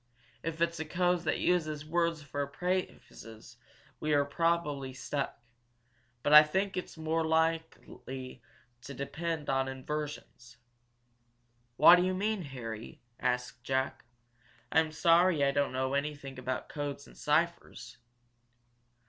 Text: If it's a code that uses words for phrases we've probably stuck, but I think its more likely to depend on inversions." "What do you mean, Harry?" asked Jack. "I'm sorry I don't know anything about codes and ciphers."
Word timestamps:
If 0.41 0.61
it's 0.61 0.79
a 0.79 0.83
code 0.85 1.19
that 1.25 1.37
uses 1.37 1.85
words 1.85 2.23
for 2.23 2.47
phrases 2.47 3.57
we've 3.99 4.29
probably 4.31 4.93
stuck, 4.95 5.39
but 6.23 6.33
I 6.33 6.41
think 6.41 6.75
its 6.75 6.97
more 6.97 7.23
likely 7.23 8.41
to 8.81 8.95
depend 8.95 9.47
on 9.47 9.67
inversions." 9.67 10.57
"What 11.77 11.97
do 11.97 12.03
you 12.03 12.15
mean, 12.15 12.41
Harry?" 12.41 12.99
asked 13.19 13.63
Jack. 13.63 14.03
"I'm 14.71 14.91
sorry 14.91 15.43
I 15.43 15.51
don't 15.51 15.71
know 15.71 15.93
anything 15.93 16.39
about 16.39 16.67
codes 16.67 17.05
and 17.05 17.15
ciphers." 17.15 17.99